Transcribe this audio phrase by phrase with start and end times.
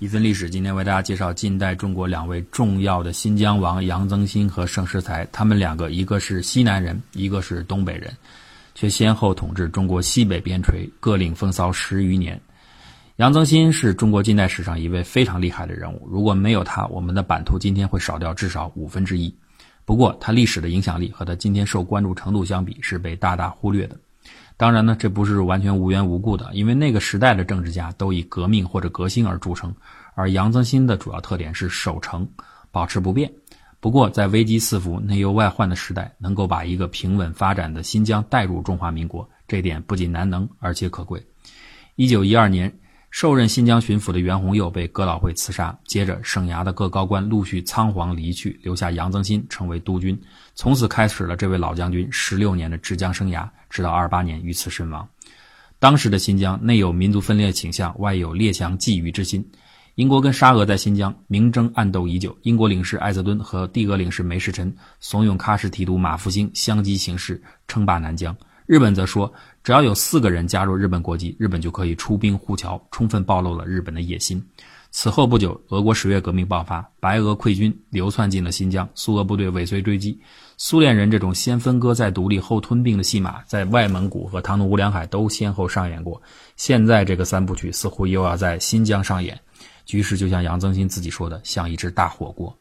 [0.00, 5.24] 一份历史，今天为大家介绍近代中国两位重要的新疆王杨增新和盛世才。
[5.26, 8.12] 他们两个，一个是西南人，一个是东北人，
[8.74, 12.40] 却先后统治中国西北边陲，各领风骚十余年。
[13.16, 19.32] 杨增新是中国近代史上一位非常厉害的人物，如果没有他，我们的版图今天会少掉至少五分之一。
[19.84, 23.96] 不过，他历史的影响力和他今天受关注程度相比，是被大大忽略的。
[24.56, 29.74] 当然呢，这不是完全无缘无故的，因为那个时代的政治家都以革命或者革新而著称，
[30.14, 32.28] 而杨增新的主要特点是守成，
[32.70, 33.30] 保持不变。
[33.80, 41.20] 不过，在危机四伏、内忧外患的时代，能够把一个平稳发展的新疆带入中华民国，这点不仅难能，而且可贵。
[41.96, 42.72] 一九一二年。
[43.14, 50.20] 受任新疆巡抚的袁宏佑被哥老会刺杀，接着省衙的各高官陆续仓皇离去，留下杨增新成为督军，
[50.56, 55.08] 从此开始了这位老将军十六年的治疆生涯，直到二八年遇刺身亡。
[55.78, 59.48] 当时的新疆内有民族分裂倾向，外有列强觊觎之心。
[59.94, 68.36] 英国跟沙俄在新疆明争暗斗已久，英国领事艾泽敦和帝俄领事梅世臣怂恿喀什提督马复兴相机行事，称霸南疆。
[68.66, 69.30] 日本则说，
[69.62, 74.42] 只要有四个人加入日本国籍，日本就可以出兵护侨，充分暴露了日本的野心。
[74.90, 80.18] 此后不久，俄国十月革命爆发，白俄溃军流窜进了新疆，苏俄部队尾随追击。
[80.56, 86.22] 苏联人这种先分割再独立后吞并的戏码，在外蒙古和唐努乌梁海都先后上演过。
[86.56, 89.38] 现在这个三部曲似乎又要在新疆上演，
[89.84, 92.56] 局势就像杨增新自己说的，像一只大火锅。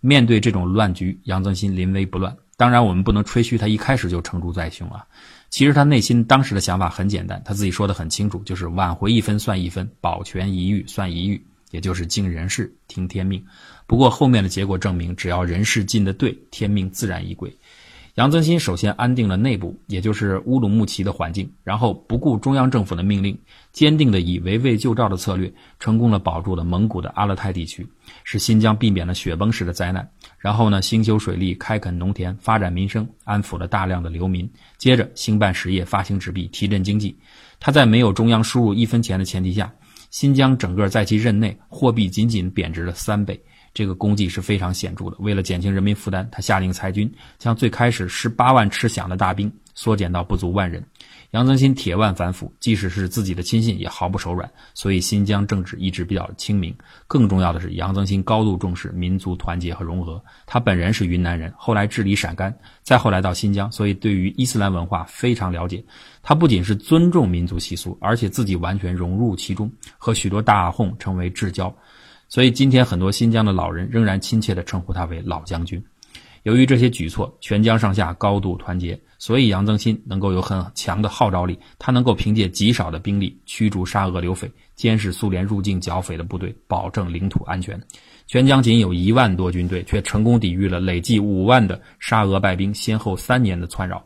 [0.00, 2.36] 面对这种乱局，杨增新临危不乱。
[2.58, 5.06] 当然，我们不能吹嘘他一开始就成竹在胸啊。
[5.48, 13.40] 其实他内心当时的想法很简单，他自己说的很清楚，就是挽回一分算一分，保全一域算一域，也就是尽人事听天命。
[13.86, 17.56] 不过后面的结果证明，只要人事尽得对，天命自然一归。
[18.16, 23.38] 杨增新首先安定了内部，也就是乌鲁木齐的环境，然后不顾中央政府的命令，
[23.70, 27.86] 坚定的以围魏救赵的策略，成功的保住了蒙古的阿勒泰地区，
[28.24, 30.10] 使新疆避免了雪崩式的灾难。
[30.38, 34.48] 然后呢，兴修水利，开垦农田，发展民生，安抚了大量的流民。
[34.76, 37.16] 接着兴办实业，发行纸币，提振经济。
[37.58, 39.72] 他在没有中央输入一分钱的前提下，
[40.10, 43.38] 新疆整个在其任内货币仅仅贬值了三倍。
[43.74, 45.16] 这个功绩是非常显著的。
[45.18, 50.82] 为了减轻人民负担，他下令裁军，将最开始十八万吃饷的大兵缩减到不足万人。
[51.32, 56.74] 杨增新铁腕反腐，即使是自己的亲信也毫不手软，所以新疆政治一直比较清明。
[57.06, 60.22] 更重要的是，杨增新高度重视民族团结和融合。
[60.46, 65.84] 他本人是云南人，后来治理陕甘，再后来到新疆，所以对于伊斯兰文化非常了解。
[66.22, 71.76] 他不仅是尊重民族习俗，而且自己完全融入其中，和许多大阿訇成为至交。
[72.30, 75.82] 所以今天很多新疆的老人仍然亲切地称呼他为老将军。
[76.48, 81.58] 由于这些举措，全疆上下高度团结，所以杨增新能够有很强的号召力。
[81.78, 87.78] 他能够凭借极少的兵力驱逐沙俄流匪，监视苏联入境剿匪的部队，保证领土安全。
[88.26, 94.02] 全疆仅有一万多军队，却成功抵御了累计五万的沙俄败兵先后三年的窜扰。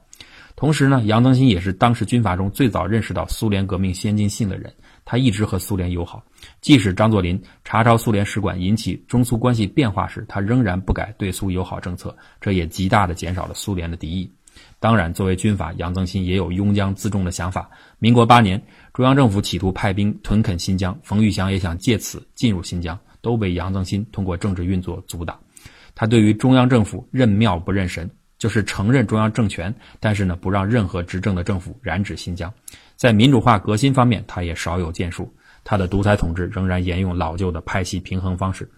[0.57, 4.75] 同时呢，杨增新也是当时军阀中最早认识到苏联革命先进性的人。
[5.05, 6.23] 他一直和苏联友好，
[6.61, 14.31] 即使张作霖查抄苏联使馆引起中苏关系变化时，他仍然不改对苏友好政策，这也极大的减少了苏联的敌意。
[14.79, 17.71] 当然，作为军阀，杨增新也有拥疆自重的想法。
[17.99, 25.39] 民国八年，中央政府企图派兵屯垦新疆，冯玉祥也想借此进入新疆，都被杨增新通过政治运作阻挡。
[25.95, 32.53] 他对于中央政府认庙不认神，就是承认中央政权，但是呢，不让任何执政的政府染指新疆。
[33.03, 35.29] 在民主化革新方面，他也少有建树。
[35.65, 38.71] 他的独裁统治仍然沿用老旧的派系平衡方式。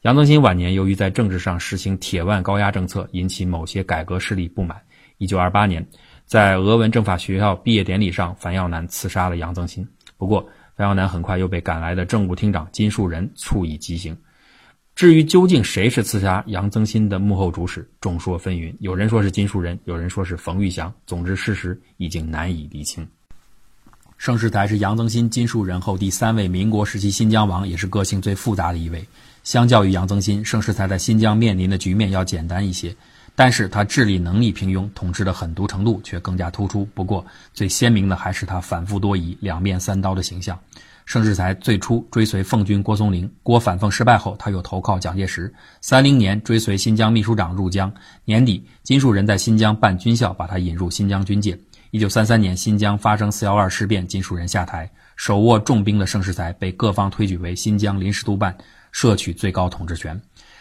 [0.00, 4.76] 杨增新晚年由于在政治上实行铁腕高压政策，引起某些改革势力不满。
[5.18, 5.86] 一九二八年，
[6.26, 9.86] 在俄文政法学校毕业典礼上，樊耀南刺杀了杨增新。
[10.16, 10.44] 不过，
[10.74, 14.16] 樊耀南很快又被赶来的政务厅长金树人处以极刑。
[14.96, 18.74] 至于究竟谁是刺杀杨增新的幕后主使，众说纷纭。
[18.80, 20.92] 有人说是金树人，有人说是冯玉祥。
[21.06, 23.06] 总之，事实已经难以厘清。
[24.22, 29.04] 盛世才是杨增新、金树人后第三位民国时期新疆王，也是个性最复杂的一位。
[29.42, 32.94] 相较于杨增新，盛世才在新疆面临的局面要简单一些，
[33.34, 36.84] 但是他治理能力平庸，统治的狠毒程度却更加突出。
[36.94, 40.56] 不过，最鲜明的还是他反复多疑、两面三刀的形象。
[41.04, 45.52] 盛世才最初追随奉军郭松龄，郭反奉失败后，他又投靠蒋介石。
[45.80, 47.92] 三零年追随新疆秘书长入疆，
[48.24, 51.58] 年底金树人在新疆办军校，把他引入新疆军界。
[51.92, 58.56] 一九三三年，新疆发生四幺二事变，金树人下台，手握重兵的盛世才被各方推举为新疆临时督办，
[58.92, 60.18] 摄取最高统治权。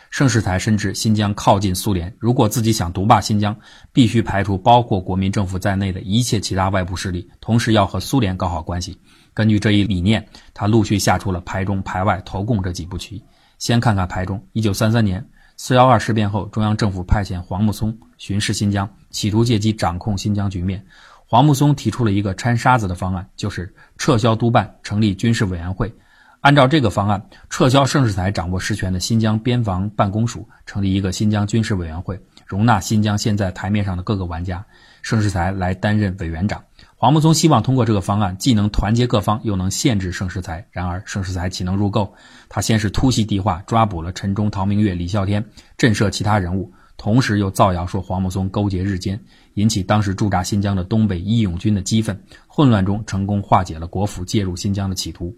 [0.10, 3.56] 盛世才深知新疆靠近苏联，如果自己想独霸新疆，
[3.94, 9.00] 必须排除包括国民政府在内的一切其他外部势力，同时要和苏联搞好关系。
[9.34, 13.24] 根据这一理念，他陆续下出了排中、排外、投共这几步棋。
[13.58, 14.46] 先看看排中。
[14.52, 15.26] 一九三三年
[15.56, 20.86] 四幺二事变后，中央政府派遣黄木松巡视新疆，企图借机掌控新疆局面。
[21.32, 25.96] 黄木松提出了一个掺沙子的方案，就是撤销督办，成立军事委员会。
[26.42, 34.66] 按照这个方案，撤销盛世才掌握实权的新疆边防办公署，成立一个新疆军事委员会，容纳新疆现在台面上的各个玩家，
[35.04, 36.62] 盛世才来担任委员长。
[36.98, 40.68] 黄木松希望通过这个方案，既能团结各方，又能限制盛世才。
[40.72, 42.12] 然而，盛世才岂能入垢？
[42.50, 45.46] 他先是突袭地化，抓捕了陈忠、陶明月、李啸天，
[45.78, 49.20] 震慑其他人物，同时又造谣说黄木松勾结日奸，
[49.56, 52.16] 引起当时驻扎新疆的东北义勇军的激愤。
[52.46, 55.36] 混乱中，成功化解了国府介入新疆的企图。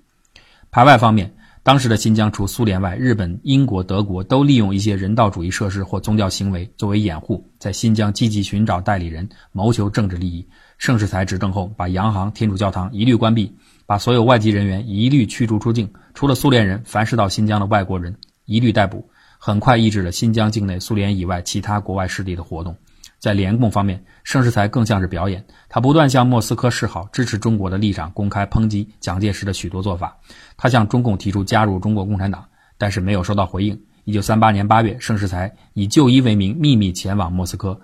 [0.72, 1.34] 排外方面，
[1.64, 10.46] 当时的新疆除苏联外，日本、英国、德国都利用一些人道主义设施或宗教行为作为掩护，在新疆积极寻找代理人，谋求政治利益。
[10.78, 13.50] 盛世才执政后，把洋行、天主教堂一律关闭，
[13.86, 18.14] 把所有外籍人员一律驱逐出境，除了苏联人，凡是到新疆的外国人
[18.44, 19.08] 一律逮捕。
[19.46, 22.74] 很快抑制了新疆境内苏联以外其他国外势力的活动。
[23.20, 30.18] 在联共方面，盛世才更像是表演，他不断向莫斯科示好，支持中国的立场，公开抨击蒋介石的许多做法。
[30.56, 32.46] 他向中共提出加入中国共产党，
[32.78, 33.78] 但是没有收到回应。
[34.06, 37.78] 一九三八年八月，盛世才以就医为名秘密前往莫斯科。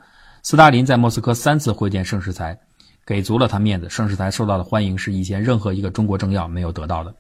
[0.43, 2.57] 斯大林在莫斯科三次会见盛世才，
[3.05, 3.89] 给足了他面子。
[3.89, 7.13] 盛世才受到的欢迎是以前任何一个中国政要没有得到的。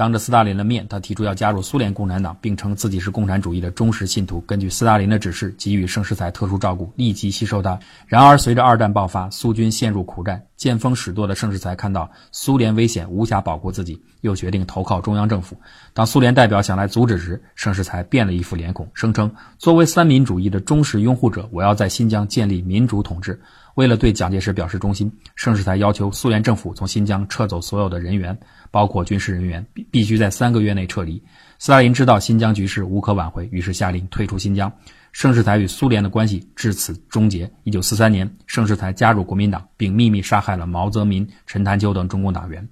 [0.00, 4.40] 当着斯大林的面，他提出要加入苏联共产党，并称自己是共产主义的忠实信徒。
[4.46, 7.78] 根据斯大林的指示，给予盛世才特殊照顾，立即吸收他。
[8.06, 15.54] 然而，随着二战爆发，苏军陷入苦战，见风使舵的盛世才看到苏联危险，无暇保护自己，又决定投靠中央政府。
[15.92, 23.38] 当苏联代表想来阻止时，盛世才变了一副脸孔，声称作为三民主义的忠实拥护者，我要在新疆建立民主统治。
[23.74, 28.38] 为了对蒋介石表示忠心，盛世才要求苏联政府从新疆撤走所有的人员。
[28.72, 31.20] 包括军事人员必必须在三个月内撤离。
[31.58, 34.72] 斯大林知道新疆局势无可挽回，于是下令退出新疆。
[35.10, 37.50] 盛世才与苏联的关系至此终结。
[37.64, 42.68] 一九四三年，盛世才加入国民党，并秘密杀害了毛泽民、陈潭秋等中共党员。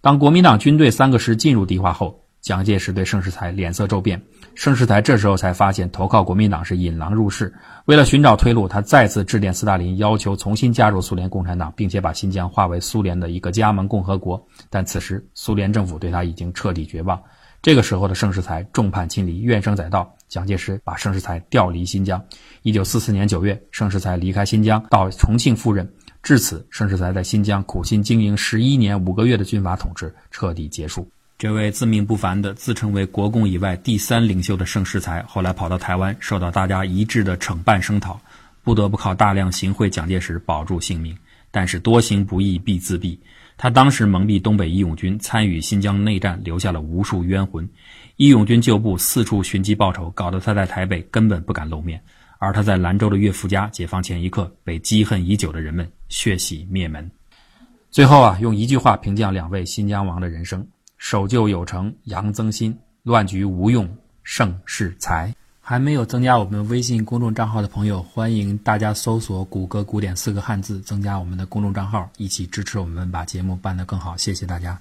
[0.00, 4.20] 当国民党军队三个师进入迪化后，蒋介石对盛世才脸色骤变。
[4.54, 7.52] 盛世才这时候才发现投靠国民党是引狼入室。
[7.84, 14.44] 为了寻找退路，他再次致电斯大林，要求重新加入苏联共产党，并且把新疆划为苏联的一个加盟共和国。
[14.68, 17.20] 但此时苏联政府对他已经彻底绝望。
[17.62, 20.10] 这个时候的盛世才众叛亲离，怨声载道。
[20.28, 22.22] 蒋介石把盛世才调离新疆。
[22.62, 25.86] 一九四四年九月，盛世才离开新疆，到重庆赴任。
[26.22, 31.10] 至此，盛世才在新疆苦心经营十一年五个月的军阀统治彻底结束。
[31.40, 38.20] 这位自命不凡的、自称为国共以外第三领袖的盛世才，后来跑到台湾，受到大家一致的惩办声讨，
[38.62, 41.16] 不得不靠大量行贿蒋介石保住性命。
[41.50, 43.16] 但是多行不义必自毙，
[43.56, 47.66] 他当时蒙蔽东北义勇军，参与新疆内战，留下了无数冤魂。
[48.16, 51.98] 义勇军旧部四处寻机报仇，搞得他在台北根本不敢露面。
[52.38, 57.10] 而他在兰州的岳父家，解放前一刻被积恨已久的人们血洗灭门。
[57.90, 60.62] 最后啊，用一句话评价两位新疆王的人生。
[61.00, 62.70] 守旧有成，杨增新；
[63.04, 63.88] 乱局无用，
[64.22, 65.34] 盛世才。
[65.58, 74.14] 还没有增加我们微信公众账号的朋友，欢迎大家搜索“谷歌古典”四个汉字，增加我们的公众账号，一起支持我们把节目办得更好。
[74.14, 74.78] 谢谢大家。